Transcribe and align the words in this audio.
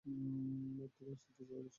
তোমার 0.05 1.17
সিটে 1.17 1.43
যেয়ে 1.49 1.61
বসো। 1.61 1.69